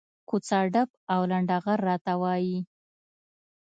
[0.29, 2.57] کوڅه ډب او لنډه غر راته وایي.